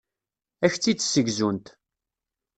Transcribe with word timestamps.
Ad 0.63 0.67
ak-tt-id-ssegzunt. 0.69 1.67